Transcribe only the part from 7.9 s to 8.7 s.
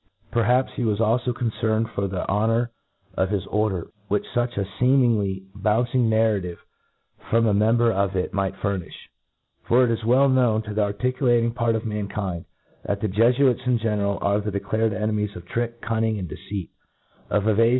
of it might